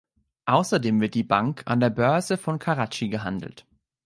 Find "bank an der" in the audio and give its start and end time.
1.21-1.91